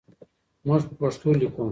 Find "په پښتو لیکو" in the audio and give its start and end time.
0.87-1.65